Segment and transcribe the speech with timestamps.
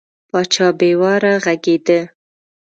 [0.29, 1.99] پاچا بې واره غږېده.